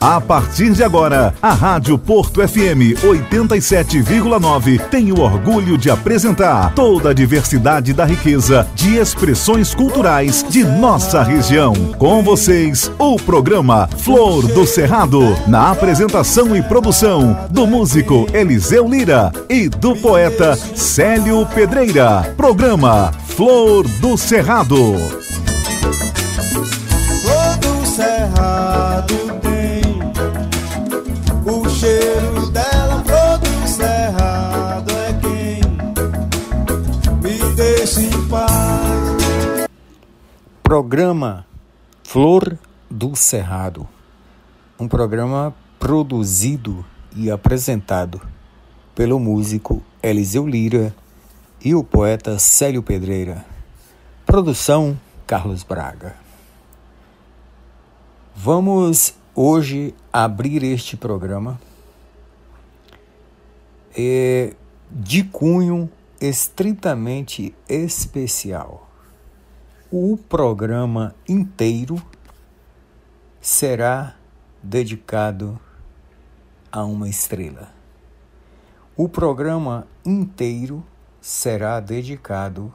[0.00, 7.10] A partir de agora, a Rádio Porto FM 87,9 tem o orgulho de apresentar toda
[7.10, 11.74] a diversidade da riqueza de expressões culturais de nossa região.
[11.98, 19.30] Com vocês, o programa Flor do Cerrado, na apresentação e produção do músico Eliseu Lira
[19.50, 22.32] e do poeta Célio Pedreira.
[22.38, 25.20] Programa Flor do Cerrado.
[31.80, 33.02] Cheiro dela,
[33.38, 35.62] do cerrado é quem
[37.22, 39.66] me deixa em paz.
[40.62, 41.46] Programa
[42.04, 42.58] Flor
[42.90, 43.88] do Cerrado.
[44.78, 46.84] Um programa produzido
[47.16, 48.20] e apresentado
[48.94, 50.94] pelo músico Eliseu Lira
[51.64, 53.42] e o poeta Célio Pedreira.
[54.26, 56.14] Produção Carlos Braga.
[58.36, 61.58] Vamos hoje abrir este programa
[63.96, 64.54] é
[64.90, 68.88] de cunho estritamente especial.
[69.90, 72.00] O programa inteiro
[73.40, 74.14] será
[74.62, 75.58] dedicado
[76.70, 77.72] a uma estrela.
[78.96, 80.84] O programa inteiro
[81.20, 82.72] será dedicado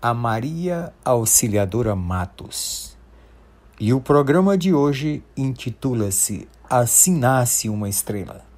[0.00, 2.96] a Maria Auxiliadora Matos.
[3.78, 8.49] E o programa de hoje intitula-se Assim Nasce uma Estrela.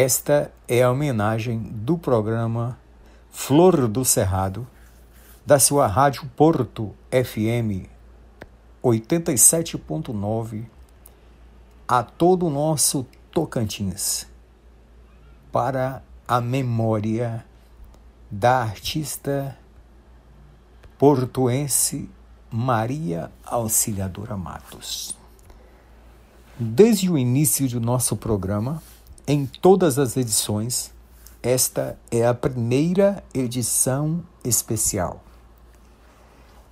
[0.00, 2.78] Esta é a homenagem do programa
[3.32, 4.64] Flor do Cerrado,
[5.44, 7.90] da sua rádio Porto FM
[8.80, 10.66] 87.9,
[11.88, 14.28] a todo o nosso Tocantins,
[15.50, 17.44] para a memória
[18.30, 19.58] da artista
[20.96, 22.08] portuense
[22.48, 25.18] Maria Auxiliadora Matos.
[26.56, 28.80] Desde o início do nosso programa,
[29.28, 30.90] em todas as edições.
[31.42, 35.22] Esta é a primeira edição especial.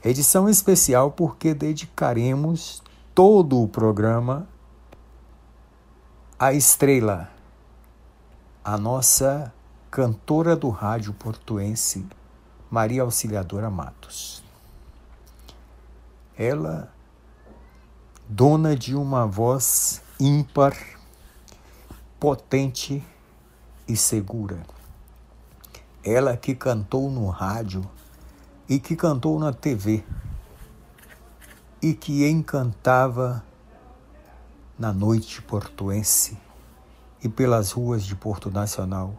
[0.03, 2.83] Edição especial porque dedicaremos
[3.15, 4.49] todo o programa
[6.39, 7.31] à estrela,
[8.65, 9.53] a nossa
[9.91, 12.07] cantora do rádio portuense,
[12.71, 14.43] Maria Auxiliadora Matos.
[16.39, 16.91] Ela,
[18.27, 20.96] dona de uma voz ímpar,
[22.19, 23.05] potente
[23.87, 24.63] e segura.
[26.03, 27.85] Ela que cantou no rádio
[28.69, 30.03] e que cantou na TV
[31.83, 33.45] e que encantava
[34.79, 36.39] na noite portuense
[37.23, 39.15] e pelas ruas de Porto Nacional,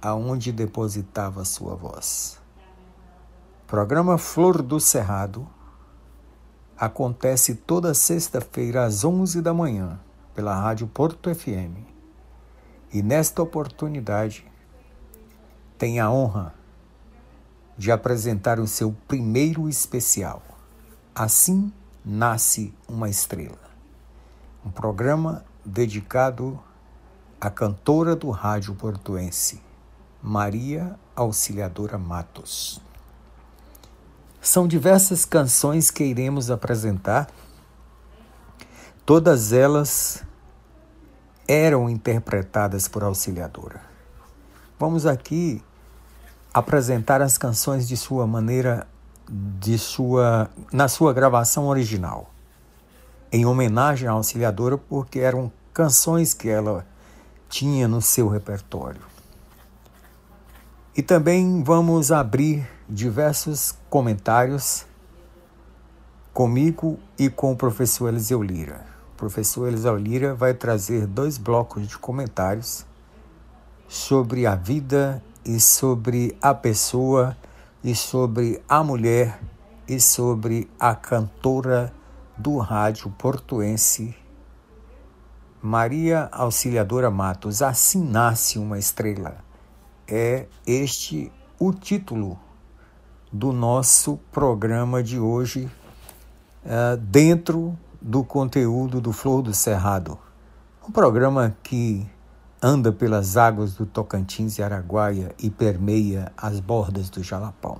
[0.00, 2.38] aonde depositava sua voz.
[3.66, 5.46] Programa Flor do Cerrado
[6.76, 10.00] acontece toda sexta-feira às 11 da manhã
[10.34, 11.99] pela Rádio Porto FM
[12.92, 14.46] e nesta oportunidade
[15.78, 16.54] tem a honra
[17.78, 20.42] de apresentar o seu primeiro especial.
[21.14, 21.72] Assim
[22.04, 23.70] nasce uma estrela.
[24.64, 26.60] Um programa dedicado
[27.40, 29.62] à cantora do rádio portuense,
[30.22, 32.82] Maria Auxiliadora Matos.
[34.42, 37.30] São diversas canções que iremos apresentar,
[39.06, 40.22] todas elas
[41.50, 43.80] eram interpretadas por Auxiliadora.
[44.78, 45.60] Vamos aqui
[46.54, 48.86] apresentar as canções de sua maneira
[49.28, 52.30] de sua na sua gravação original,
[53.32, 56.86] em homenagem à Auxiliadora, porque eram canções que ela
[57.48, 59.02] tinha no seu repertório.
[60.96, 64.86] E também vamos abrir diversos comentários
[66.32, 71.98] comigo e com o professor Eliseu Lira professor Elisau Lira vai trazer dois blocos de
[71.98, 72.86] comentários
[73.86, 77.36] sobre a vida e sobre a pessoa
[77.84, 79.38] e sobre a mulher
[79.86, 81.92] e sobre a cantora
[82.38, 84.16] do rádio portuense
[85.60, 87.60] Maria Auxiliadora Matos.
[87.60, 89.44] Assim nasce uma estrela.
[90.08, 92.38] É este o título
[93.30, 95.70] do nosso programa de hoje,
[96.64, 100.18] uh, dentro do conteúdo do Flor do Cerrado,
[100.88, 102.08] um programa que
[102.62, 107.78] anda pelas águas do Tocantins e Araguaia e permeia as bordas do Jalapão.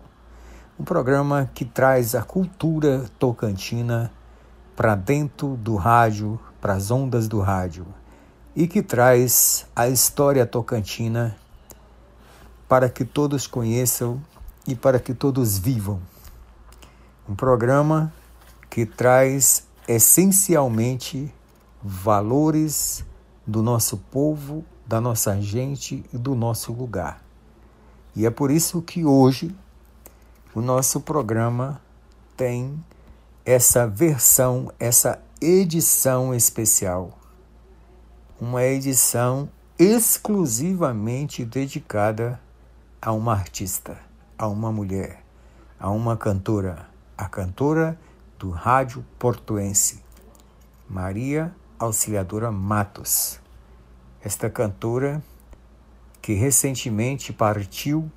[0.79, 4.13] Um programa que traz a cultura tocantina
[4.77, 7.87] para dentro do rádio, para as ondas do rádio,
[8.55, 11.35] e que traz a história tocantina
[12.69, 14.21] para que todos conheçam
[14.67, 16.01] e para que todos vivam.
[17.27, 18.13] Um programa
[18.69, 21.35] que traz essencialmente
[21.83, 23.05] valores
[23.45, 27.21] do nosso povo, da nossa gente e do nosso lugar.
[28.15, 29.53] E é por isso que hoje
[30.55, 31.81] o nosso programa
[32.37, 32.81] tem
[33.45, 37.19] essa versão, essa edição especial.
[38.41, 42.41] Uma edição exclusivamente dedicada
[43.03, 43.99] a uma artista,
[44.39, 45.25] a uma mulher,
[45.81, 46.87] a uma cantora,
[47.19, 47.99] a cantora
[48.41, 50.03] do rádio portuense,
[50.89, 53.39] Maria Auxiliadora Matos.
[54.25, 55.23] Esta cantora
[56.23, 58.11] que recentemente partiu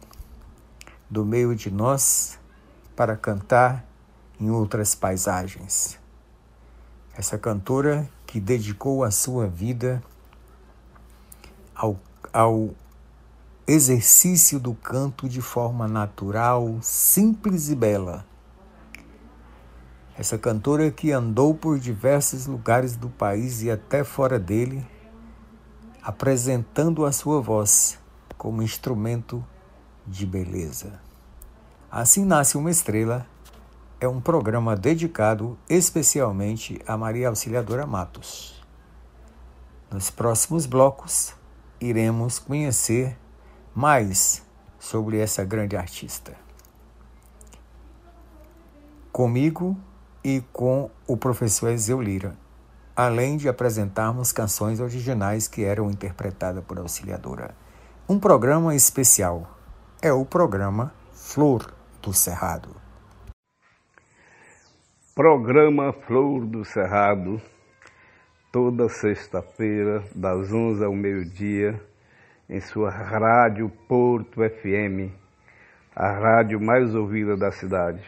[1.10, 2.40] do meio de nós
[2.96, 3.86] para cantar
[4.40, 6.00] em outras paisagens.
[7.14, 10.02] Essa cantora que dedicou a sua vida
[11.76, 12.00] ao,
[12.32, 12.70] ao
[13.68, 18.26] exercício do canto de forma natural, simples e bela.
[20.24, 24.88] Essa cantora que andou por diversos lugares do país e até fora dele,
[26.02, 28.00] apresentando a sua voz
[28.38, 29.46] como instrumento
[30.08, 30.98] de beleza.
[31.92, 33.28] Assim nasce uma estrela
[34.00, 38.64] é um programa dedicado especialmente a Maria Auxiliadora Matos.
[39.92, 41.36] Nos próximos blocos,
[41.82, 43.20] iremos conhecer
[43.76, 44.42] mais
[44.80, 46.34] sobre essa grande artista.
[49.12, 49.78] Comigo
[50.24, 52.36] e com o professor Ezeu Lira,
[52.96, 57.56] além de apresentarmos canções originais que eram interpretadas por Auxiliadora.
[58.08, 59.58] Um programa especial
[60.02, 62.76] é o programa Flor do Cerrado.
[65.16, 67.42] Programa Flor do Cerrado,
[68.52, 71.80] toda sexta-feira, das 11 ao meio-dia,
[72.50, 75.12] em sua rádio Porto FM,
[75.96, 78.04] a rádio mais ouvida da cidade.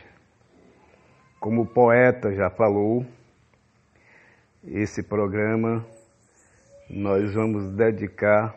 [1.40, 3.06] Como o poeta já falou,
[4.64, 5.86] esse programa
[6.90, 8.56] nós vamos dedicar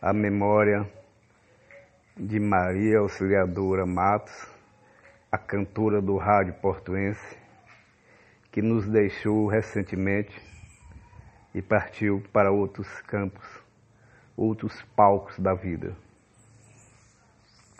[0.00, 0.88] à memória
[2.16, 4.46] de Maria Auxiliadora Matos,
[5.32, 7.36] a cantora do rádio portuense,
[8.52, 10.34] que nos deixou recentemente
[11.54, 13.46] e partiu para outros campos,
[14.36, 15.96] outros palcos da vida.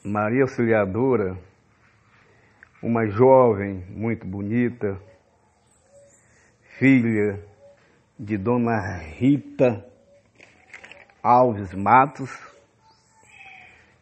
[0.03, 1.37] Maria Auxiliadora,
[2.82, 4.99] uma jovem muito bonita,
[6.79, 7.38] filha
[8.19, 9.85] de Dona Rita
[11.23, 12.31] Alves Matos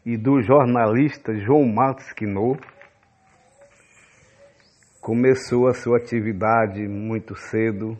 [0.06, 2.60] e do jornalista João Matos Quinot,
[5.00, 7.98] começou a sua atividade muito cedo,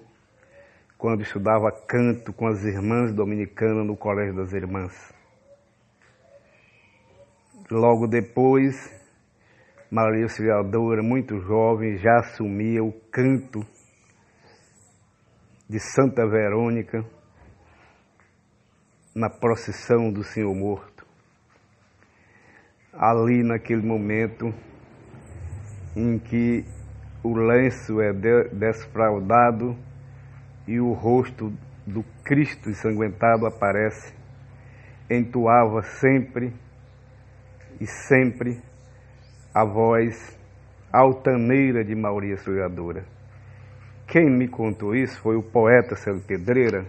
[0.97, 5.13] quando estudava canto com as irmãs dominicanas no Colégio das Irmãs.
[7.69, 8.98] Logo depois,
[9.91, 13.61] Maria Auxiliadora, muito jovem, já assumia o canto
[15.67, 17.03] de Santa Verônica
[19.15, 21.07] na procissão do Senhor Morto.
[22.93, 24.53] Ali naquele momento
[25.97, 26.67] em que
[27.25, 28.13] o lenço é
[28.53, 29.75] desfraldado
[30.67, 31.51] e o rosto
[31.87, 34.15] do Cristo ensanguentado aparece,
[35.11, 36.53] entoava sempre
[37.81, 38.68] e sempre
[39.55, 40.39] a voz
[40.93, 43.05] altaneira de Maria Sonhadora.
[44.07, 46.87] Quem me contou isso foi o poeta Célio Pedreira,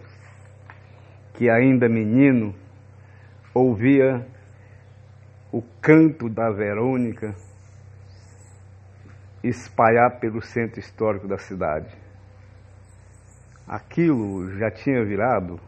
[1.33, 2.53] que ainda menino
[3.53, 4.25] ouvia
[5.51, 7.35] o canto da Verônica
[9.43, 11.95] espalhar pelo centro histórico da cidade.
[13.67, 15.59] Aquilo já tinha virado,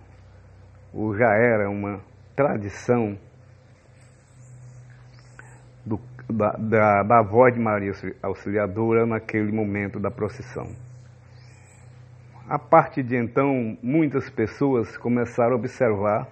[0.94, 2.02] ou já era uma
[2.36, 3.18] tradição
[5.86, 6.00] do,
[6.32, 10.68] da, da, da voz de Maria Auxiliadora naquele momento da procissão.
[12.50, 16.28] A partir de então, muitas pessoas começaram a observar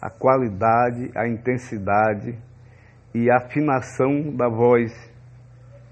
[0.00, 2.36] a qualidade, a intensidade
[3.14, 4.92] e a afinação da voz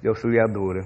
[0.01, 0.85] de auxiliadora.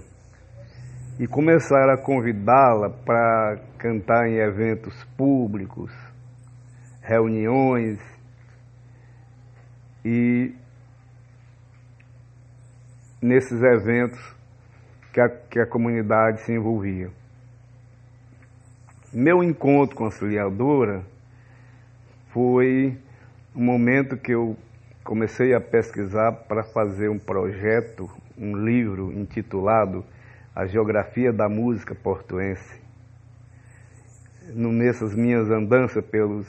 [1.19, 5.93] E começaram a convidá-la para cantar em eventos públicos,
[7.03, 7.99] reuniões
[10.05, 10.55] e
[13.21, 14.19] nesses eventos
[15.13, 17.11] que a, que a comunidade se envolvia.
[19.13, 21.03] Meu encontro com a auxiliadora
[22.33, 22.97] foi
[23.55, 24.57] um momento que eu
[25.03, 28.09] comecei a pesquisar para fazer um projeto,
[28.39, 30.05] um livro intitulado
[30.55, 32.81] A Geografia da Música Portuense.
[34.55, 36.47] Nessas minhas andanças pelos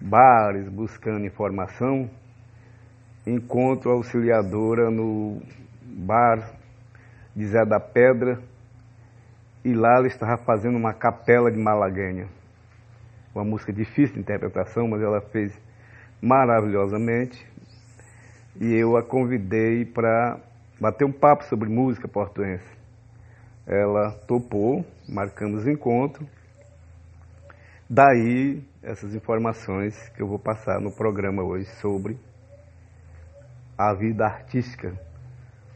[0.00, 2.10] bares buscando informação,
[3.26, 5.40] encontro a auxiliadora no
[5.82, 6.50] bar
[7.34, 8.38] de Zé da Pedra
[9.64, 12.28] e lá ela estava fazendo uma capela de malaguenha.
[13.34, 15.58] Uma música difícil de interpretação, mas ela fez
[16.20, 17.44] maravilhosamente.
[18.60, 20.38] E eu a convidei para
[20.78, 22.68] bater um papo sobre música portuense.
[23.66, 26.28] Ela topou, marcamos encontro.
[27.88, 32.18] Daí essas informações que eu vou passar no programa hoje sobre
[33.76, 34.92] a vida artística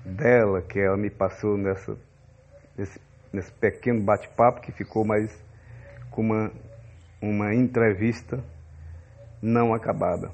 [0.05, 1.97] dela, que ela me passou nessa,
[2.76, 3.00] nesse,
[3.33, 5.31] nesse pequeno bate-papo que ficou mais
[6.11, 6.52] com uma,
[7.21, 8.43] uma entrevista
[9.43, 10.31] não acabada.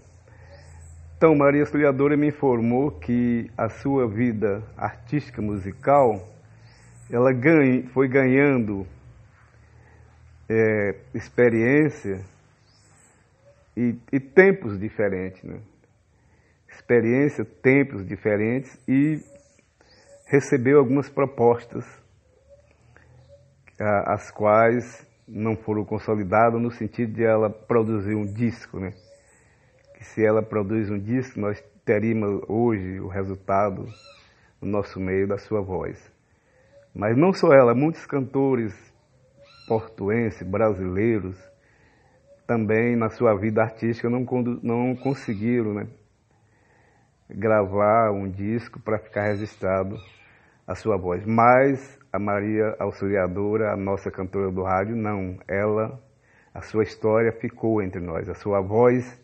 [1.16, 6.28] Então, Maria Auxiliadora me informou que a sua vida artística musical
[7.10, 8.86] ela ganha, foi ganhando
[10.48, 12.24] é, experiência
[13.76, 15.60] e, e, tempos diferentes, né?
[16.74, 19.20] Experiência, tempos diferentes e
[20.26, 21.84] recebeu algumas propostas,
[24.06, 28.92] as quais não foram consolidadas no sentido de ela produzir um disco, né?
[29.96, 33.86] Que se ela produz um disco, nós teríamos hoje o resultado
[34.60, 36.12] no nosso meio da sua voz.
[36.94, 38.74] Mas não só ela, muitos cantores
[39.66, 41.36] portuenses, brasileiros,
[42.46, 44.26] também na sua vida artística não,
[44.62, 45.86] não conseguiram né,
[47.28, 49.96] gravar um disco para ficar registrado
[50.66, 51.24] a sua voz.
[51.26, 55.38] Mas a Maria Auxiliadora, a nossa cantora do rádio, não.
[55.48, 56.00] Ela,
[56.52, 58.28] a sua história ficou entre nós.
[58.28, 59.20] A sua voz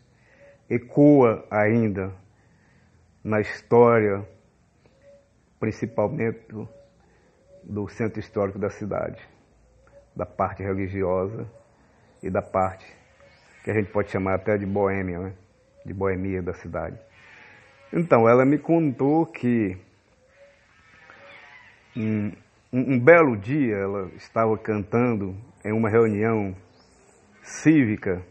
[0.69, 2.13] ecoa ainda
[3.23, 4.27] na história,
[5.59, 6.41] principalmente
[7.63, 9.21] do, centro histórico da cidade,
[10.17, 11.47] da parte religiosa
[12.23, 13.01] e da parte
[13.63, 15.35] que a gente pode chamar até de boêmia, né?
[15.85, 16.99] de boemia da cidade.
[17.93, 19.77] Então, ela me contou que
[21.97, 22.31] um,
[22.73, 26.55] um, um belo dia ela estava cantando em uma reunião
[27.43, 28.25] cívica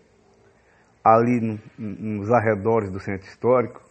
[1.04, 3.82] ali no, nos arredores do centro histórico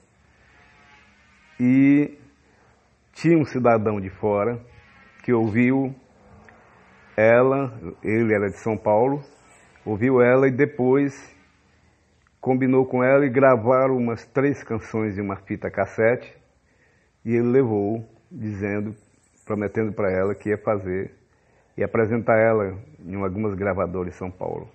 [1.61, 2.17] e
[3.13, 4.59] tinha um cidadão de fora
[5.23, 5.95] que ouviu
[7.17, 9.23] ela, ele era de São Paulo,
[9.85, 11.37] ouviu ela e depois
[12.41, 16.37] combinou com ela e gravaram umas três canções em uma fita cassete
[17.25, 18.95] e ele levou, dizendo,
[19.45, 21.15] prometendo para ela que ia fazer
[21.77, 24.69] e apresentar ela em algumas gravadoras em São Paulo.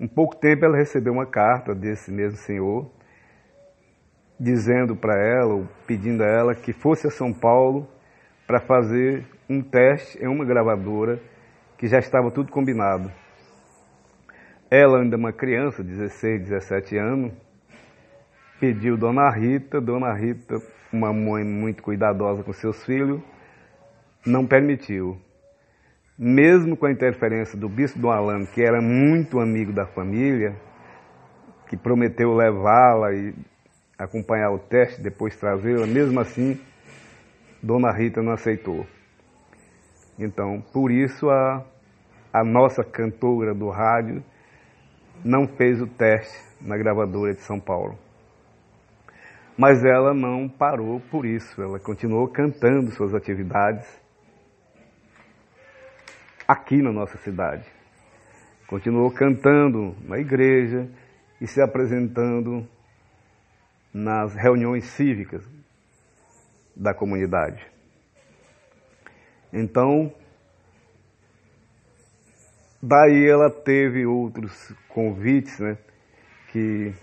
[0.00, 2.90] Um pouco tempo ela recebeu uma carta desse mesmo senhor
[4.38, 7.88] dizendo para ela, pedindo a ela que fosse a São Paulo
[8.46, 11.20] para fazer um teste em uma gravadora
[11.76, 13.10] que já estava tudo combinado.
[14.70, 17.32] Ela, ainda uma criança, 16, 17 anos,
[18.60, 19.80] pediu Dona Rita.
[19.80, 20.60] Dona Rita,
[20.92, 23.20] uma mãe muito cuidadosa com seus filhos,
[24.26, 25.18] não permitiu.
[26.18, 30.54] Mesmo com a interferência do bispo Dom Alano, que era muito amigo da família,
[31.66, 33.34] que prometeu levá-la e
[33.98, 36.60] acompanhar o teste, depois trazê-la, mesmo assim,
[37.62, 38.86] Dona Rita não aceitou.
[40.18, 41.64] Então, por isso a,
[42.32, 44.22] a nossa cantora do rádio
[45.24, 47.98] não fez o teste na gravadora de São Paulo.
[49.56, 53.86] Mas ela não parou por isso, ela continuou cantando suas atividades
[56.46, 57.66] aqui na nossa cidade.
[58.68, 60.88] Continuou cantando na igreja
[61.40, 62.68] e se apresentando
[63.92, 65.42] nas reuniões cívicas
[66.76, 67.66] da comunidade.
[69.52, 70.12] Então,
[72.80, 75.76] Daí ela teve outros convites, né?
[76.52, 76.94] Que,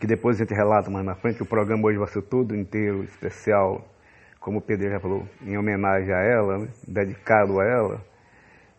[0.00, 3.04] que depois a gente relata mais na frente, o programa hoje vai ser todo inteiro
[3.04, 3.86] especial,
[4.40, 6.68] como o Pedro já falou, em homenagem a ela, né?
[6.88, 8.00] dedicado a ela.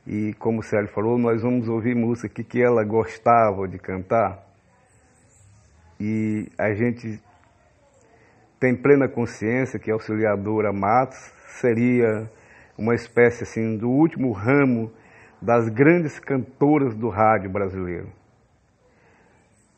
[0.08, 4.44] E como o Célio falou, nós vamos ouvir música que, que ela gostava de cantar.
[6.00, 7.22] E a gente
[8.60, 12.27] tem plena consciência que a auxiliadora Matos seria
[12.75, 14.91] uma espécie assim do último ramo
[15.41, 18.12] das grandes cantoras do rádio brasileiro.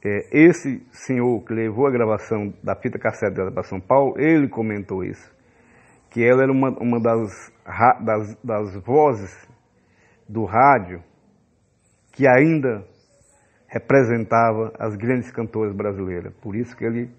[0.03, 4.47] É, esse senhor que levou a gravação da fita cassete dela para São Paulo, ele
[4.47, 5.29] comentou isso,
[6.09, 7.51] que ela era uma, uma das,
[8.01, 9.49] das, das vozes
[10.27, 11.03] do rádio
[12.13, 12.85] que ainda
[13.67, 16.33] representava as grandes cantoras brasileiras.
[16.41, 17.09] Por isso que ele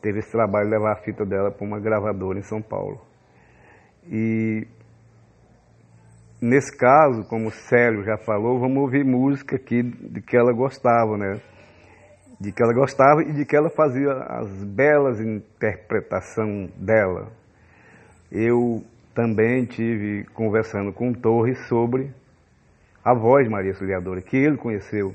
[0.00, 3.00] teve esse trabalho de levar a fita dela para uma gravadora em São Paulo.
[4.06, 4.66] E
[6.42, 11.16] Nesse caso, como o Célio já falou, vamos ouvir música aqui de que ela gostava,
[11.16, 11.40] né?
[12.40, 17.30] De que ela gostava e de que ela fazia as belas interpretações dela.
[18.28, 18.82] Eu
[19.14, 22.12] também tive conversando com Torres sobre
[23.04, 25.14] a voz Maria Auxiliadora, que ele conheceu.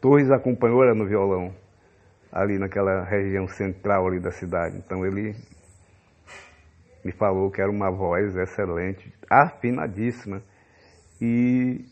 [0.00, 1.52] Torres acompanhou ela no violão,
[2.30, 4.76] ali naquela região central ali da cidade.
[4.76, 5.34] Então ele
[7.04, 10.40] me falou que era uma voz excelente, afinadíssima,
[11.24, 11.84] e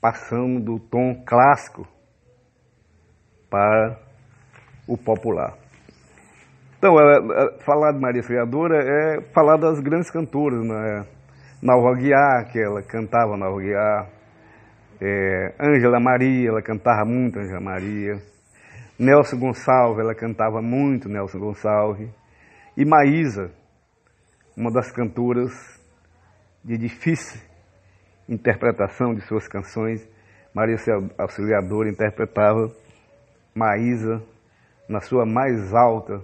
[0.00, 1.86] passando do tom clássico
[3.50, 4.00] para
[4.86, 5.52] o popular.
[6.78, 11.04] Então, ela, falar de Maria Auxiliadora é falar das grandes cantoras, né?
[11.60, 14.08] Nalva Guiar, que ela cantava Nalva Guiar,
[15.02, 18.22] é, Ângela Maria, ela cantava muito Ângela Maria,
[18.98, 22.08] Nelson Gonçalves, ela cantava muito Nelson Gonçalves,
[22.74, 23.50] e Maísa,
[24.56, 25.52] uma das cantoras
[26.64, 27.47] de difícil
[28.28, 30.06] interpretação de suas canções,
[30.54, 30.76] Maria
[31.16, 32.70] Auxiliadora interpretava
[33.54, 34.22] Maísa
[34.88, 36.22] na sua mais alta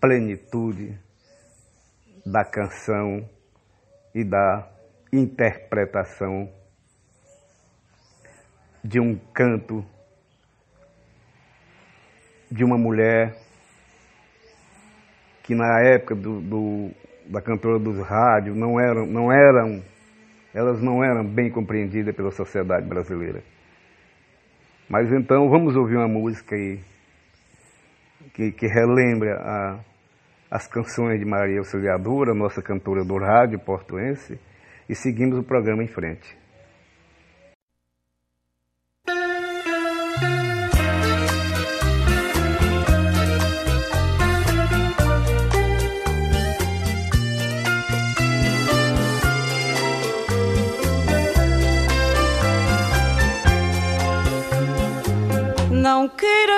[0.00, 0.98] plenitude
[2.26, 3.28] da canção
[4.14, 4.68] e da
[5.12, 6.50] interpretação
[8.82, 9.84] de um canto
[12.50, 13.36] de uma mulher
[15.42, 16.90] que na época do, do,
[17.26, 19.82] da cantora dos rádios não eram, não eram,
[20.54, 23.42] elas não eram bem compreendidas pela sociedade brasileira.
[24.88, 26.78] Mas então vamos ouvir uma música aí
[28.34, 29.80] que, que relembra a,
[30.50, 34.38] as canções de Maria Auxiliadora, nossa cantora do rádio portuense,
[34.88, 36.43] e seguimos o programa em frente.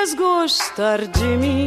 [0.07, 1.67] Queiras gostar de mim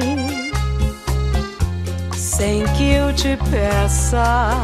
[2.13, 4.55] sem que eu te peça.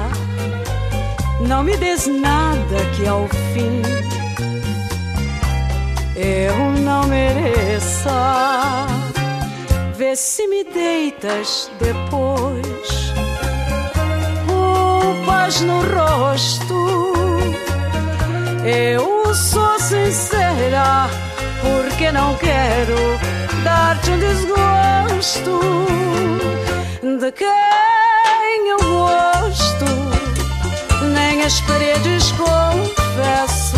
[1.47, 3.81] Não me des nada que ao fim
[6.15, 8.87] eu não mereça.
[9.97, 13.13] Vê se me deitas depois,
[14.47, 17.13] roupas no rosto.
[18.65, 21.09] Eu sou sincera
[21.61, 25.59] porque não quero dar-te um desgosto
[27.19, 29.85] de quem eu gosto,
[31.11, 33.77] nem as paredes confesso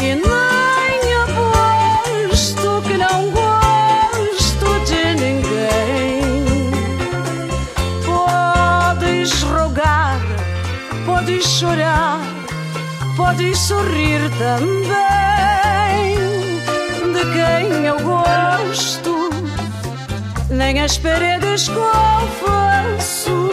[0.00, 6.44] e nem aposto que não gosto de ninguém.
[8.04, 10.20] Podes rogar,
[11.04, 12.20] podes chorar,
[13.16, 15.05] podes sorrir também
[17.86, 19.30] quem eu gosto,
[20.50, 23.48] nem as paredes confesso.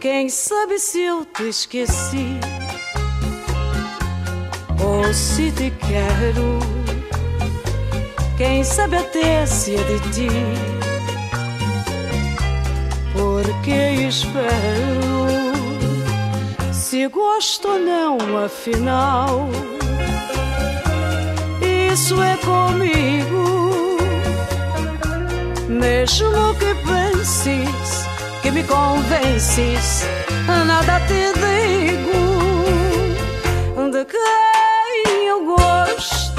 [0.00, 2.40] Quem sabe se eu te esqueci
[4.82, 6.58] ou se te quero?
[8.36, 10.28] Quem sabe até se é de ti?
[13.12, 15.26] Porque espero
[16.72, 19.48] se gosto ou não, afinal
[21.96, 23.96] isso é comigo.
[25.66, 28.06] Mesmo que penses
[28.42, 30.04] que me convences,
[30.46, 32.20] nada te digo
[33.90, 36.34] de quem eu gosto,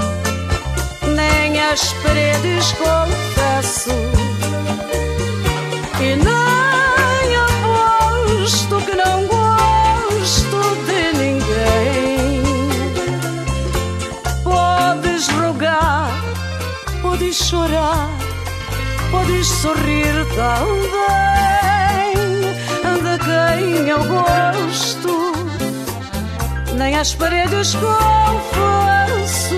[1.16, 3.96] nem as paredes confesso.
[6.00, 6.37] E nem
[19.98, 20.58] sorrir também.
[23.02, 25.34] De quem eu gosto,
[26.78, 29.58] nem as paredes confesso.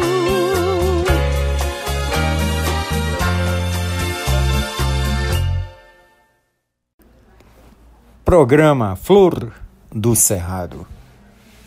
[8.24, 9.52] Programa Flor
[9.92, 10.88] do Cerrado.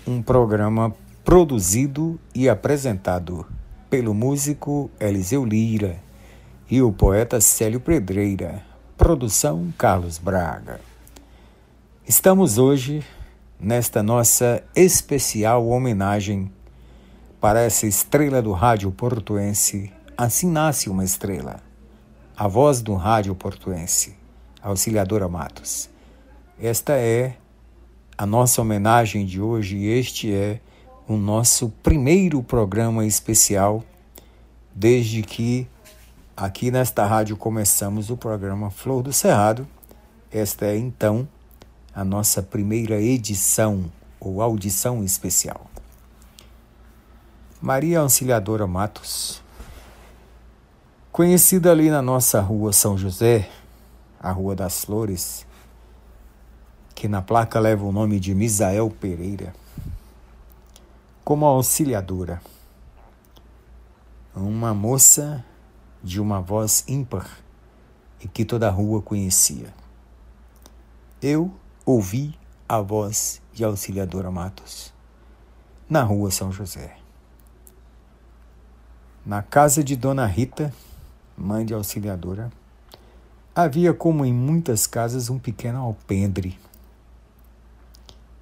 [0.06, 3.46] Um programa produzido e apresentado
[3.90, 6.00] pelo músico Eliseu Lira
[6.72, 8.64] e o poeta Célio Pedreira.
[8.96, 10.80] Produção Carlos Braga.
[12.08, 13.04] Estamos hoje
[13.60, 16.50] nesta nossa especial homenagem
[17.38, 19.92] para essa estrela do rádio portuense.
[20.16, 21.60] Assim nasce uma estrela.
[22.34, 24.16] A voz do rádio portuense,
[24.62, 25.90] Auxiliadora Matos.
[26.58, 27.36] Esta é
[28.16, 30.58] a nossa homenagem de hoje e este é
[31.06, 33.84] o nosso primeiro programa especial
[34.74, 35.68] desde que
[36.36, 39.66] aqui nesta rádio começamos o programa Flor do Cerrado.
[40.30, 41.28] Esta é então
[41.94, 45.66] a nossa primeira edição ou audição especial.
[47.60, 49.42] Maria Auxiliadora Matos,
[51.12, 53.48] conhecida ali na nossa rua São José,
[54.18, 55.46] a Rua das Flores,
[56.94, 59.54] que na placa leva o nome de Misael Pereira,
[61.24, 62.40] como auxiliadora.
[64.34, 65.44] Uma moça
[66.02, 67.28] de uma voz ímpar
[68.20, 69.72] e que toda a rua conhecia.
[71.20, 71.52] Eu
[71.84, 72.38] ouvi
[72.68, 74.92] a voz de Auxiliadora Matos
[75.88, 76.96] na rua São José.
[79.24, 80.72] Na casa de Dona Rita,
[81.36, 82.50] mãe de auxiliadora,
[83.54, 86.58] havia, como em muitas casas, um pequeno alpendre.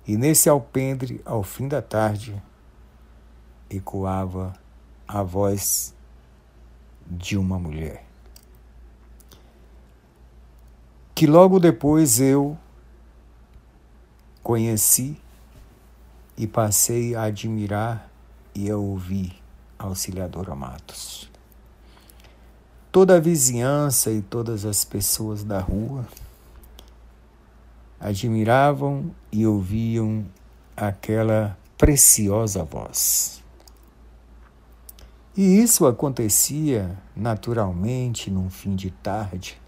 [0.07, 2.41] E nesse alpendre, ao fim da tarde,
[3.69, 4.55] ecoava
[5.07, 5.95] a voz
[7.11, 8.05] de uma mulher.
[11.15, 12.57] Que logo depois eu
[14.43, 15.21] conheci
[16.37, 18.09] e passei a admirar
[18.55, 19.37] e a ouvir
[19.79, 21.29] Auxiliadora Matos.
[22.93, 26.07] Toda a vizinhança e todas as pessoas da rua
[28.01, 30.25] admiravam e ouviam
[30.77, 33.40] aquela preciosa voz.
[35.41, 39.59] E isso acontecia naturalmente num fim de tarde,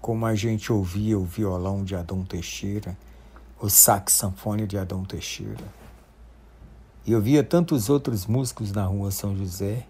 [0.00, 2.96] como a gente ouvia o violão de Adão Teixeira,
[3.60, 5.84] o saxofone de Adão Teixeira
[7.06, 9.86] e eu via tantos outros músicos na rua São José,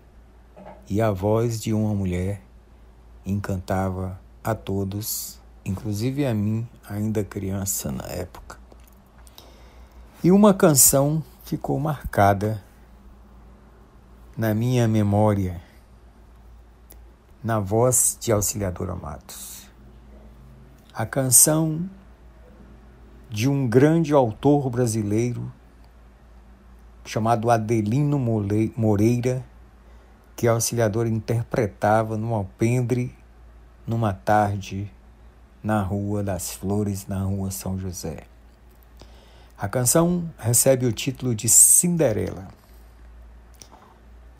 [0.90, 2.42] e a voz de uma mulher
[3.24, 8.58] encantava a todos, inclusive a mim, ainda criança na época.
[10.24, 12.60] E uma canção ficou marcada
[14.36, 15.62] na minha memória,
[17.42, 19.70] na voz de Auxiliadora Matos.
[20.92, 21.88] A canção
[23.30, 25.52] de um grande autor brasileiro
[27.04, 28.18] chamado Adelino
[28.76, 29.44] Moreira,
[30.34, 33.14] que a auxiliadora interpretava no alpendre
[33.86, 34.90] numa tarde
[35.62, 38.24] na Rua das Flores, na Rua São José.
[39.56, 42.48] A canção recebe o título de Cinderela.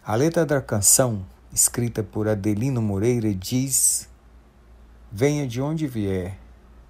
[0.06, 4.08] A letra da canção, escrita por Adelino Moreira, diz:
[5.10, 6.38] Venha de onde vier,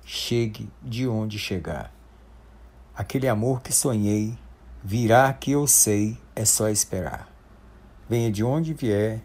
[0.05, 1.93] chegue de onde chegar.
[2.97, 4.37] Aquele amor que sonhei
[4.87, 7.27] Virá que eu sei, é só esperar.
[8.07, 9.23] Venha de onde vier,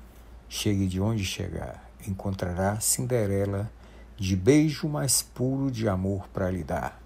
[0.47, 1.84] chegue de onde chegar.
[2.08, 3.69] Encontrará Cinderela
[4.15, 7.02] de beijo mais puro de amor para lhe dar.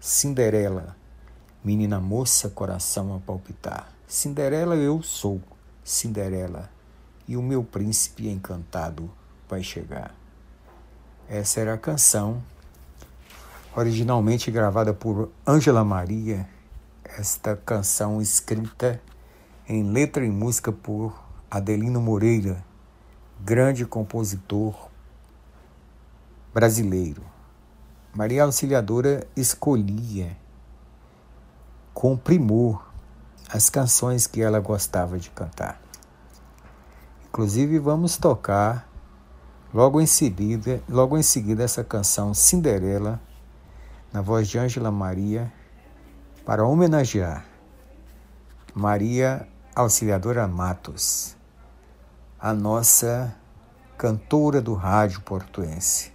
[0.00, 0.96] Cinderela,
[1.62, 3.92] menina moça, coração a palpitar.
[4.08, 5.40] Cinderela eu sou,
[5.84, 6.70] Cinderela,
[7.28, 9.10] e o meu príncipe encantado
[9.48, 10.14] vai chegar.
[11.28, 12.42] Essa era a canção,
[13.76, 16.48] originalmente gravada por Ângela Maria
[17.16, 19.00] esta canção escrita
[19.68, 21.16] em letra e música por
[21.48, 22.64] Adelino Moreira,
[23.40, 24.90] grande compositor
[26.52, 27.22] brasileiro.
[28.12, 30.36] Maria Auxiliadora escolhia
[31.92, 32.83] com primor
[33.54, 35.80] as canções que ela gostava de cantar.
[37.28, 38.88] Inclusive vamos tocar
[39.72, 43.20] logo em seguida, logo em seguida essa canção Cinderela
[44.12, 45.52] na voz de Ângela Maria
[46.44, 47.46] para homenagear
[48.74, 51.36] Maria Auxiliadora Matos,
[52.40, 53.36] a nossa
[53.96, 56.12] cantora do rádio portuense.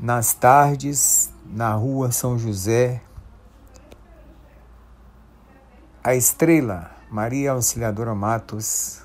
[0.00, 3.02] Nas tardes, na rua São José,
[6.06, 9.00] a estrela Maria Auxiliadora Matos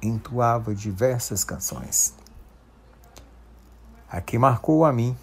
[0.00, 2.14] entoava diversas canções.
[4.08, 5.16] A que marcou a mim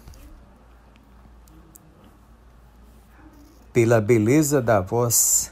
[3.72, 5.50] pela beleza da voz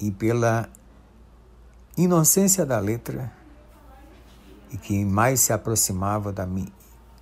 [0.00, 0.68] e pela
[1.96, 3.30] inocência da letra,
[4.68, 6.72] e que mais se aproximava da mi,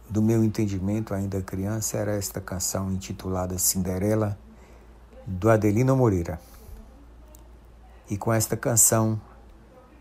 [0.09, 4.39] do meu entendimento ainda criança, era esta canção intitulada Cinderela,
[5.27, 6.41] do Adelino Moreira.
[8.09, 9.21] E com esta canção,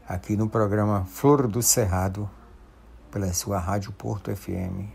[0.08, 2.30] aqui no programa Flor do Cerrado,
[3.10, 4.92] pela sua Rádio Porto FM,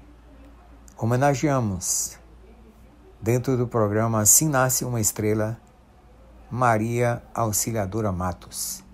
[0.97, 2.17] homenageamos
[3.21, 5.61] Dentro do programa Assim Nasce uma Estrela,
[6.49, 8.85] Maria Auxiliadora Matos,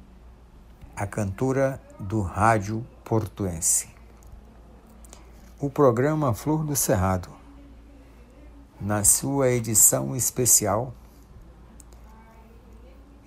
[0.96, 3.88] a cantora do rádio portuense.
[5.60, 7.28] O programa Flor do Cerrado,
[8.80, 10.94] na sua edição especial,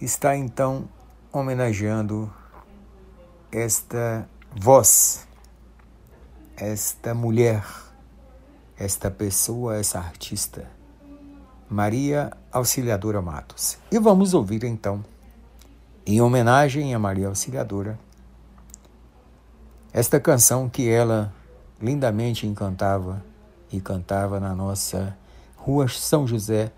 [0.02, 0.88] está então
[1.32, 2.32] homenageando
[3.52, 5.28] esta voz,
[6.58, 7.64] esta mulher
[8.80, 10.66] esta pessoa, essa artista,
[11.70, 13.78] Maria Auxiliadora Matos.
[13.92, 15.04] E vamos ouvir então,
[16.06, 18.00] em homenagem a Maria Auxiliadora,
[19.92, 21.34] esta canção que ela
[21.82, 23.22] lindamente encantava
[23.70, 25.16] e cantava na nossa
[25.58, 26.72] Rua São José,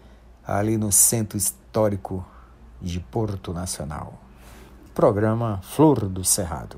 [0.45, 2.25] ali no Centro Histórico
[2.81, 4.19] de Porto Nacional.
[4.93, 6.77] Programa Flor do Cerrado.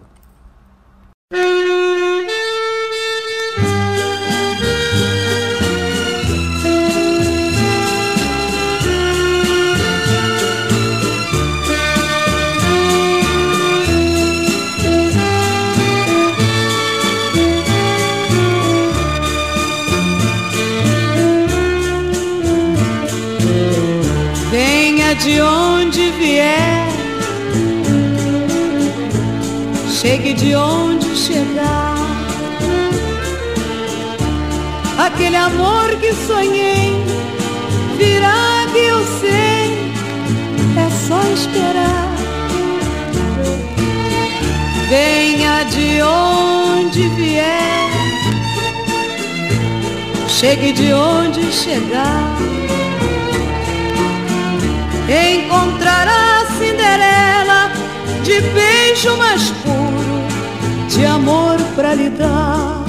[30.03, 31.95] Chegue de onde chegar.
[34.97, 36.91] Aquele amor que sonhei
[37.97, 39.63] virá que eu sei,
[40.75, 42.11] é só esperar.
[44.89, 47.89] Venha de onde vier,
[50.27, 52.37] chegue de onde chegar
[55.09, 57.71] encontrará Cinderela
[58.23, 59.82] de beijo mais puro,
[61.03, 62.81] de amor pra lhe dar.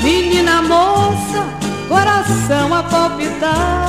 [0.01, 1.43] menina moça,
[1.89, 3.86] coração a palpitar.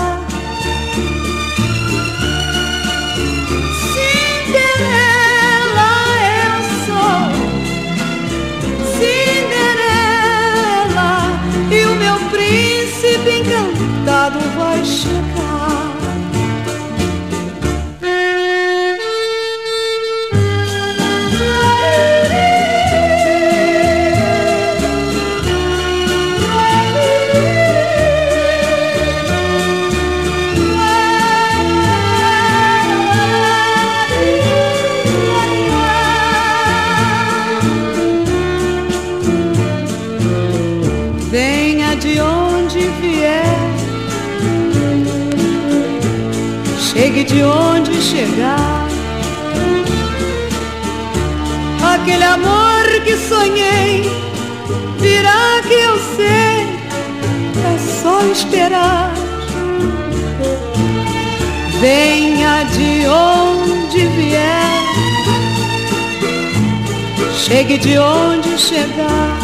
[67.47, 69.37] Chegue de onde chegar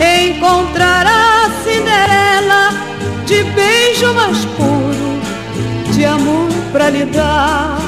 [0.00, 2.72] encontrará Cinderela
[3.24, 7.87] de beijo mais puro, de amor pra lhe dar.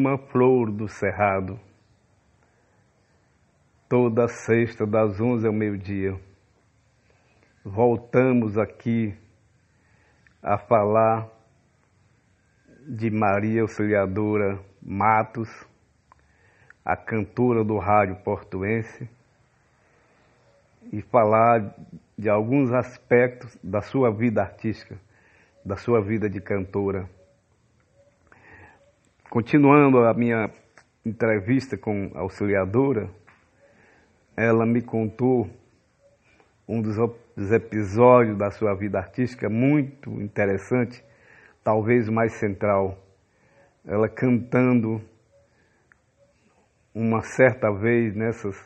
[0.00, 1.60] Programa Flor do Cerrado.
[3.86, 6.18] Toda sexta, das onze ao meio-dia.
[7.62, 9.14] Voltamos aqui
[10.42, 11.28] a falar
[12.88, 15.50] de Maria Auxiliadora Matos,
[16.82, 19.06] a cantora do rádio portuense,
[20.90, 21.74] e falar
[22.16, 24.98] de alguns aspectos da sua vida artística,
[25.62, 27.06] da sua vida de cantora.
[29.30, 30.50] Continuando a minha
[31.06, 33.08] entrevista com a auxiliadora,
[34.36, 35.48] ela me contou
[36.66, 36.98] um dos
[37.52, 41.00] episódios da sua vida artística muito interessante,
[41.62, 42.98] talvez o mais central.
[43.86, 45.00] Ela cantando
[46.92, 48.56] uma certa vez nessas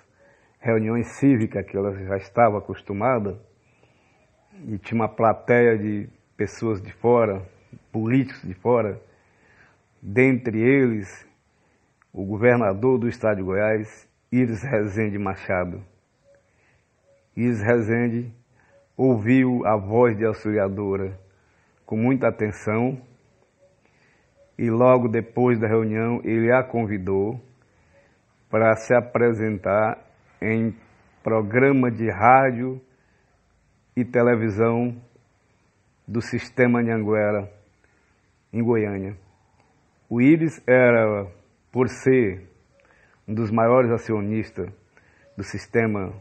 [0.60, 3.38] reuniões cívicas que ela já estava acostumada,
[4.66, 7.46] e tinha uma plateia de pessoas de fora,
[7.92, 8.98] políticos de fora,
[10.06, 11.26] dentre eles
[12.12, 15.82] o governador do estado de Goiás, Iris Rezende Machado.
[17.34, 18.30] Iris Rezende
[18.94, 21.18] ouviu a voz de auxiliadora
[21.86, 23.00] com muita atenção
[24.58, 27.40] e logo depois da reunião ele a convidou
[28.50, 29.98] para se apresentar
[30.40, 30.76] em
[31.22, 32.78] programa de rádio
[33.96, 34.94] e televisão
[36.06, 37.50] do Sistema Anhanguera,
[38.52, 39.23] em Goiânia.
[40.08, 41.26] O Íris era,
[41.72, 42.46] por ser
[43.26, 44.68] um dos maiores acionistas
[45.34, 46.12] do sistema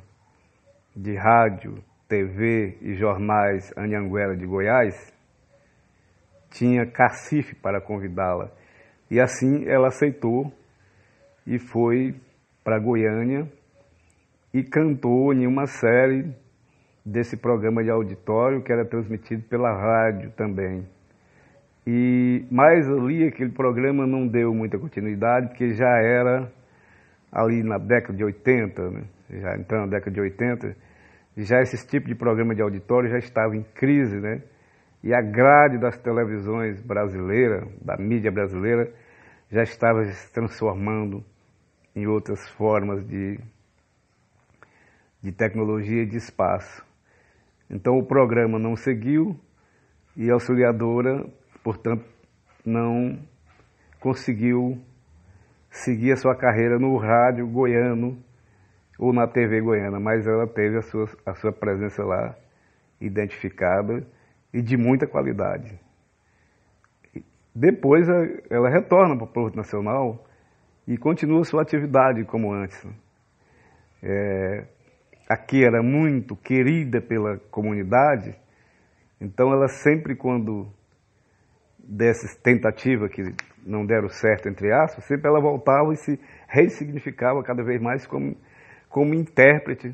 [0.95, 5.13] de rádio, TV e jornais Anhanguera de Goiás,
[6.49, 8.51] tinha cacife para convidá-la.
[9.11, 10.51] E assim ela aceitou
[11.45, 12.15] e foi
[12.63, 13.51] para Goiânia
[14.53, 16.33] e cantou em uma série
[17.05, 20.87] desse programa de auditório que era transmitido pela rádio também.
[21.85, 26.51] E mais ali aquele programa não deu muita continuidade, porque já era
[27.31, 29.03] ali na década de 80, né?
[29.29, 30.75] já entrando na década de 80,
[31.37, 34.41] já esse tipo de programa de auditório já estava em crise, né?
[35.03, 38.89] E a grade das televisões brasileiras, da mídia brasileira,
[39.51, 41.23] já estava se transformando
[41.95, 43.37] em outras formas de,
[45.21, 46.85] de tecnologia e de espaço.
[47.69, 49.37] Então o programa não seguiu
[50.15, 51.25] e a auxiliadora,
[51.63, 52.05] portanto,
[52.65, 53.17] não
[53.99, 54.77] conseguiu
[55.71, 58.21] seguir a sua carreira no rádio goiano
[58.99, 62.35] ou na TV goiana, mas ela teve a sua, a sua presença lá
[63.01, 64.05] identificada
[64.53, 65.79] e de muita qualidade.
[67.55, 68.07] Depois
[68.49, 70.27] ela retorna para o Porto Nacional
[70.87, 72.85] e continua sua atividade como antes.
[74.01, 74.65] É,
[75.29, 78.35] aqui era muito querida pela comunidade,
[79.19, 80.67] então ela sempre quando
[81.83, 87.61] dessas tentativas que não deram certo, entre aspas, sempre ela voltava e se ressignificava cada
[87.61, 88.35] vez mais como,
[88.89, 89.93] como intérprete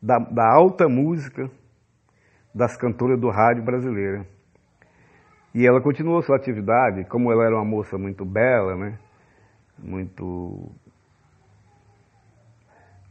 [0.00, 1.50] da, da alta música
[2.54, 4.24] das cantoras do rádio brasileira.
[5.54, 8.98] E ela continuou sua atividade, como ela era uma moça muito bela, né?
[9.78, 10.70] muito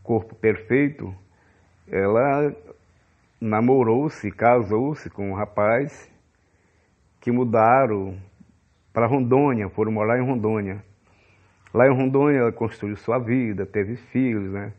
[0.04, 1.14] corpo perfeito,
[1.90, 2.56] ela
[3.40, 6.10] namorou-se, casou-se com um rapaz
[7.20, 8.18] que mudaram
[8.94, 10.84] para Rondônia, foram morar em Rondônia.
[11.74, 14.74] Lá em Rondônia ela construiu sua vida, teve filhos, né?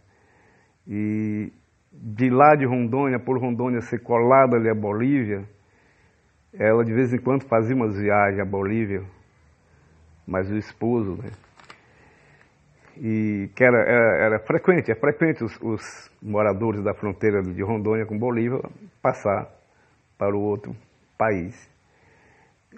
[0.87, 1.53] E
[1.92, 5.44] de lá de Rondônia, por Rondônia ser colada ali à Bolívia,
[6.53, 9.03] ela de vez em quando fazia umas viagens à Bolívia,
[10.27, 11.31] mas o esposo, né?
[13.01, 18.05] e que era, era, era, frequente, é frequente os, os, moradores da fronteira de Rondônia
[18.05, 18.61] com Bolívia
[19.01, 19.48] passar
[20.16, 20.74] para o outro
[21.16, 21.70] país.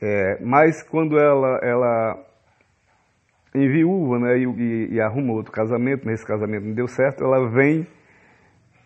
[0.01, 2.27] É, mas quando ela, ela
[3.55, 7.87] enviúva né, e, e, e arruma outro casamento, nesse casamento não deu certo, ela vem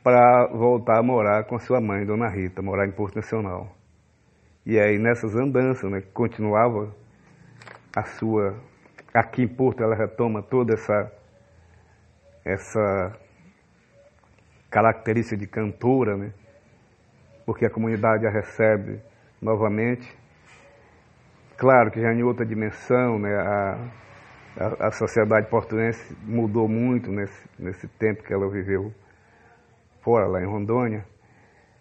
[0.02, 3.74] para voltar a morar com a sua mãe, Dona Rita, morar em Porto Nacional.
[4.64, 6.94] E aí nessas andanças, né, continuava
[7.94, 8.54] a sua
[9.12, 11.12] aqui em Porto ela retoma toda essa
[12.44, 13.16] essa
[14.70, 16.32] característica de cantora, né?
[17.46, 19.00] porque a comunidade a recebe
[19.40, 20.06] novamente.
[21.56, 23.32] Claro que já em outra dimensão, né?
[23.34, 23.90] a,
[24.58, 28.92] a, a sociedade portuense mudou muito nesse, nesse tempo que ela viveu
[30.02, 31.04] fora, lá em Rondônia,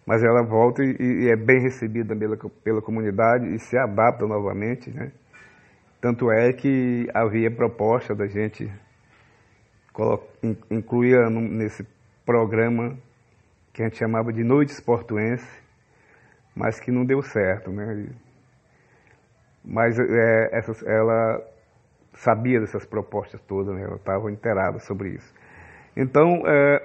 [0.06, 4.90] mas ela volta e, e é bem recebida pela, pela comunidade e se adapta novamente.
[4.90, 5.10] Né?
[6.00, 8.70] Tanto é que havia proposta da gente
[10.70, 11.86] incluía nesse
[12.24, 12.96] programa
[13.72, 15.62] que a gente chamava de Noites Portuense,
[16.54, 18.08] mas que não deu certo, né?
[19.64, 21.42] Mas é, ela
[22.12, 23.82] sabia dessas propostas todas, né?
[23.82, 25.34] ela estava inteirada sobre isso.
[25.96, 26.82] Então, é,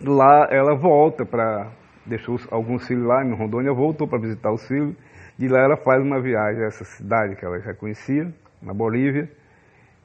[0.00, 1.70] lá ela volta para.
[2.06, 4.94] Deixou alguns filhos lá em Rondônia, voltou para visitar os filhos.
[5.38, 8.32] De lá ela faz uma viagem a essa cidade que ela já conhecia,
[8.62, 9.28] na Bolívia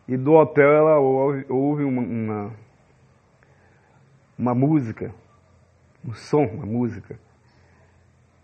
[0.10, 2.52] e do hotel ela ouve, ouve uma, uma,
[4.36, 5.14] uma, música,
[6.04, 7.20] um som, uma música.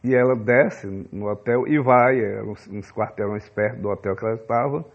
[0.06, 4.24] E ela desce no hotel e vai, é, uns, uns quarteirões perto do hotel que
[4.24, 4.86] ela estava.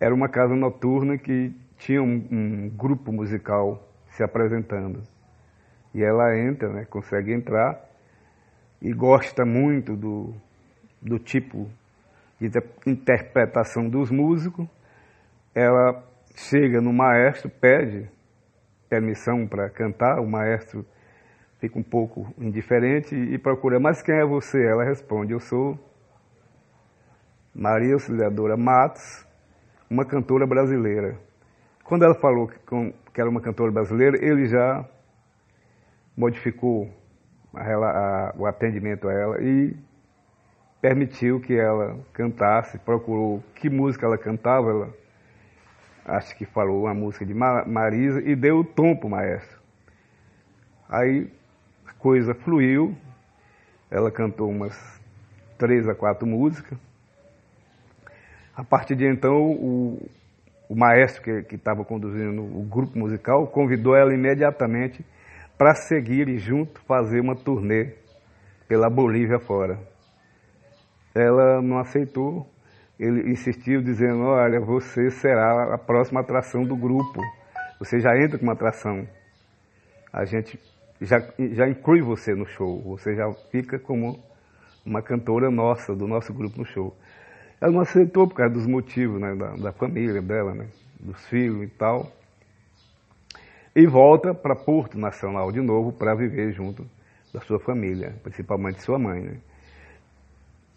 [0.00, 5.02] Era uma casa noturna que tinha um, um grupo musical se apresentando.
[5.94, 7.78] E ela entra, né, consegue entrar
[8.82, 10.34] e gosta muito do,
[11.00, 11.68] do tipo
[12.40, 12.48] de
[12.86, 14.66] interpretação dos músicos
[15.54, 16.02] ela
[16.34, 18.08] chega no maestro, pede
[18.88, 20.84] permissão para cantar, o maestro
[21.60, 24.64] fica um pouco indiferente e procura, mas quem é você?
[24.64, 25.78] Ela responde, eu sou
[27.54, 29.26] Maria Auxiliadora Matos,
[29.88, 31.18] uma cantora brasileira.
[31.84, 34.88] Quando ela falou que, era uma cantora brasileira, ele já
[36.16, 36.88] modificou
[37.54, 39.76] a, a, o atendimento a ela e
[40.80, 44.94] permitiu que ela cantasse, procurou que música ela cantava, ela
[46.06, 49.60] acho que falou uma música de Marisa e deu o tom para o maestro.
[50.88, 51.30] Aí
[52.00, 52.96] coisa fluiu,
[53.90, 54.74] ela cantou umas
[55.58, 56.78] três a quatro músicas.
[58.56, 60.08] A partir de então, o,
[60.68, 65.04] o maestro que estava conduzindo o grupo musical convidou ela imediatamente
[65.58, 67.94] para seguir junto fazer uma turnê
[68.66, 69.78] pela Bolívia fora.
[71.14, 72.46] Ela não aceitou,
[72.98, 77.20] ele insistiu dizendo, olha, você será a próxima atração do grupo,
[77.78, 79.06] você já entra com uma atração.
[80.12, 80.58] A gente
[81.00, 84.22] já, já inclui você no show, você já fica como
[84.84, 86.96] uma cantora nossa, do nosso grupo no show.
[87.60, 91.62] Ela não aceitou por causa dos motivos, né, da, da família dela, né, dos filhos
[91.62, 92.10] e tal.
[93.74, 96.84] E volta para Porto Nacional de novo para viver junto
[97.32, 99.20] da sua família, principalmente sua mãe.
[99.20, 99.36] Né.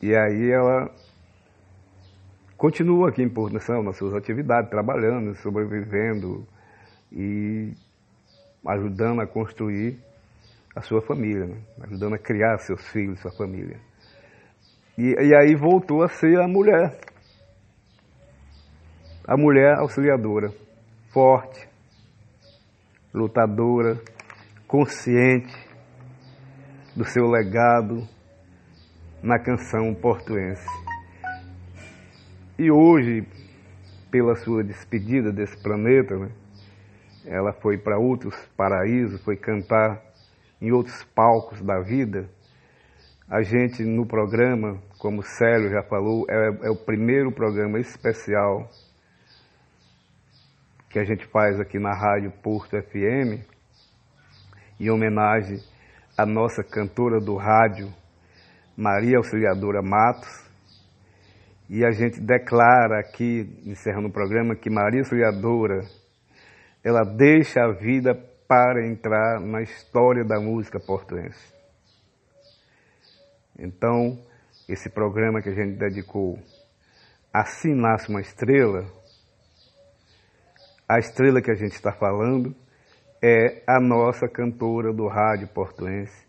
[0.01, 0.89] E aí ela
[2.57, 6.45] continua aqui em Porto Nacional nas suas atividades, trabalhando, sobrevivendo
[7.11, 7.73] e
[8.65, 9.99] ajudando a construir
[10.75, 11.61] a sua família, né?
[11.81, 13.79] ajudando a criar seus filhos, sua família.
[14.97, 16.99] E, e aí voltou a ser a mulher.
[19.27, 20.51] A mulher auxiliadora,
[21.11, 21.67] forte,
[23.13, 24.01] lutadora,
[24.67, 25.53] consciente
[26.95, 28.07] do seu legado
[29.21, 30.67] na canção portuense.
[32.57, 33.25] E hoje,
[34.11, 36.31] pela sua despedida desse planeta, né,
[37.25, 40.12] ela foi para outros paraísos, foi cantar
[40.63, 42.29] em outros palcos da vida
[43.29, 48.69] a gente no programa, como o Célio já falou, é, é o primeiro programa especial
[50.89, 53.43] que a gente faz aqui na Rádio Porto FM,
[54.79, 55.57] em homenagem
[56.17, 57.91] à nossa cantora do rádio,
[58.77, 60.43] Maria Auxiliadora Matos.
[61.67, 65.81] E a gente declara aqui, encerrando o programa, que Maria Auxiliadora,
[66.83, 68.13] ela deixa a vida
[68.47, 71.53] para entrar na história da música portuense.
[73.57, 74.17] Então,
[74.67, 76.39] esse programa que a gente dedicou
[77.33, 78.85] Assim Nasce uma Estrela,
[80.87, 82.55] a estrela que a gente está falando
[83.19, 86.27] é a nossa cantora do rádio portuense,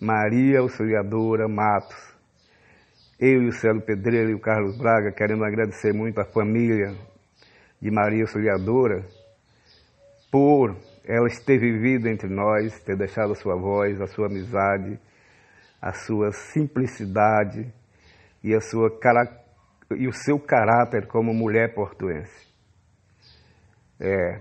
[0.00, 1.96] Maria Auxiliadora Matos.
[3.20, 6.94] Eu e o Célio Pedreiro e o Carlos Braga queremos agradecer muito à família
[7.80, 9.04] de Maria Auxiliadora
[10.30, 10.74] por
[11.06, 14.98] ela ter vivido entre nós, ter deixado a sua voz, a sua amizade,
[15.80, 17.72] a sua simplicidade
[18.42, 18.90] e, a sua,
[19.96, 22.46] e o seu caráter como mulher portuense.
[24.00, 24.40] É,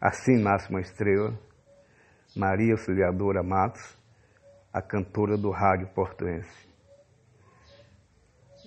[0.00, 1.36] assim nasce uma estrela,
[2.36, 3.98] Maria Auxiliadora Matos,
[4.72, 6.68] a cantora do rádio portuense.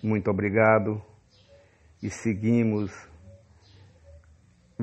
[0.04, 1.02] Muito obrigado
[2.02, 2.92] e seguimos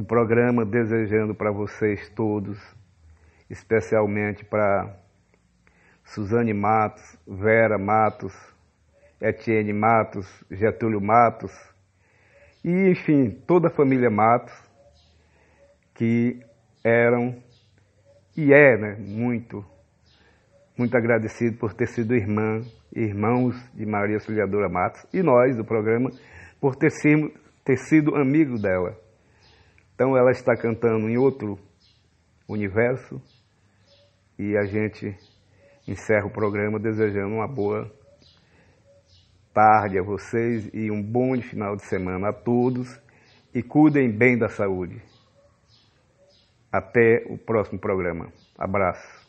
[0.01, 2.59] o programa desejando para vocês todos,
[3.51, 4.97] especialmente para
[6.03, 8.35] Suzane Matos, Vera Matos,
[9.21, 11.53] Etienne Matos, Getúlio Matos,
[12.65, 14.55] e enfim, toda a família Matos,
[15.95, 16.41] que
[16.83, 17.37] eram
[18.35, 19.63] e é né, muito,
[20.79, 26.11] muito agradecido por ter sido irmã, irmãos de Maria Auxiliadora Matos, e nós do programa,
[26.59, 27.31] por ter sido,
[27.63, 29.10] ter sido amigo dela.
[30.01, 31.59] Então ela está cantando em outro
[32.49, 33.21] universo
[34.39, 35.15] e a gente
[35.87, 37.95] encerra o programa desejando uma boa
[39.53, 42.99] tarde a vocês e um bom final de semana a todos
[43.55, 45.03] e cuidem bem da saúde.
[46.73, 48.33] Até o próximo programa.
[48.57, 49.21] Abraço.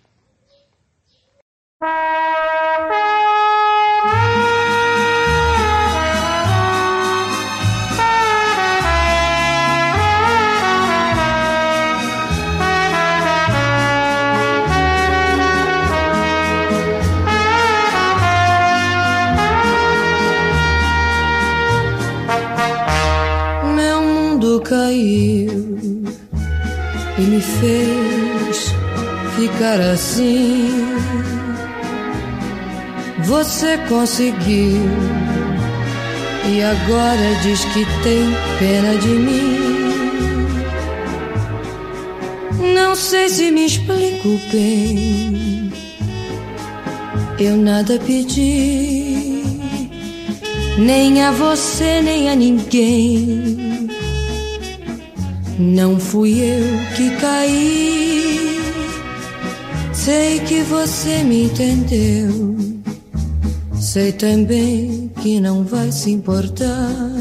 [24.63, 26.03] Caiu
[27.17, 28.73] e me fez
[29.35, 30.69] ficar assim.
[33.23, 34.81] Você conseguiu
[36.49, 39.71] e agora diz que tem pena de mim.
[42.73, 45.71] Não sei se me explico bem.
[47.39, 49.43] Eu nada pedi,
[50.77, 53.70] nem a você, nem a ninguém.
[55.59, 58.59] Não fui eu que caí.
[59.93, 62.55] Sei que você me entendeu.
[63.79, 67.11] Sei também que não vai se importar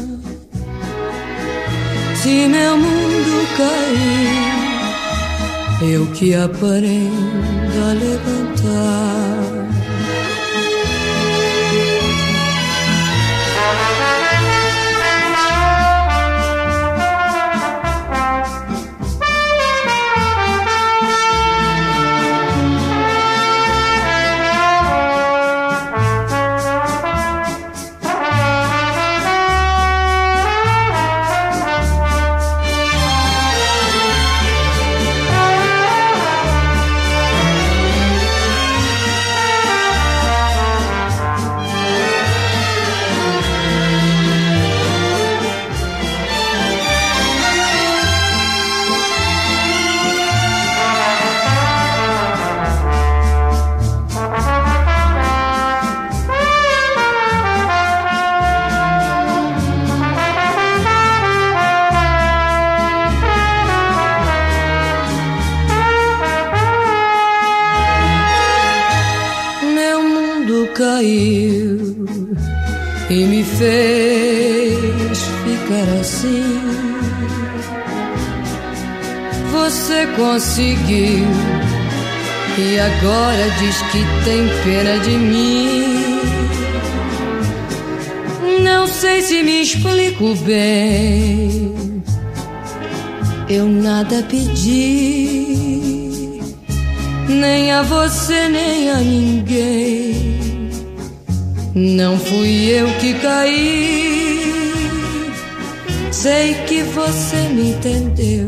[2.21, 4.51] se meu mundo cair
[5.81, 9.41] eu que aprendo a levantar.
[84.63, 86.19] Pena de mim.
[88.63, 92.01] Não sei se me explico bem.
[93.49, 95.47] Eu nada pedi,
[97.27, 100.71] nem a você, nem a ninguém.
[101.75, 104.11] Não fui eu que caí.
[106.11, 108.47] Sei que você me entendeu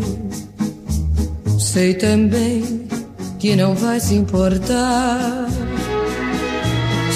[1.58, 2.88] Sei também
[3.40, 5.48] que não vai se importar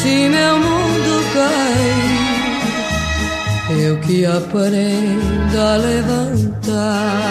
[0.07, 1.91] se meu mundo cai.
[3.85, 7.27] Eu que aprendo a levantar.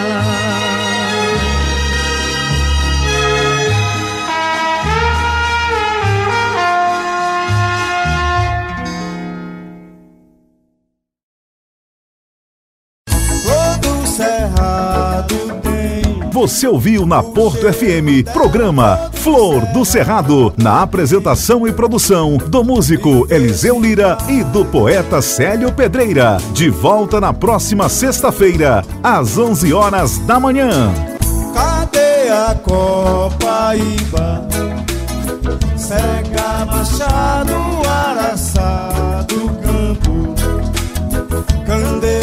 [16.37, 23.25] Você ouviu na Porto FM, programa Flor do Cerrado, na apresentação e produção do músico
[23.27, 26.37] Eliseu Lira e do poeta Célio Pedreira.
[26.53, 30.93] De volta na próxima sexta-feira, às 11 horas da manhã.
[31.55, 34.47] Cadê a Copaíba?
[35.75, 40.35] Cega Machado, Araçado, Campo,
[41.65, 42.16] Candeia.